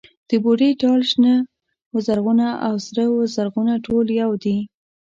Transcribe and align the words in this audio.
د 0.29 0.31
بوډۍ 0.43 0.71
ټال، 0.81 1.01
شنه 1.11 1.33
و 1.93 1.95
زرغونه 2.07 2.47
او 2.67 2.73
سره 2.85 3.03
و 3.13 3.17
زرغونه 3.35 3.73
ټول 3.85 4.05
يو 4.21 4.31
دي. 4.43 4.57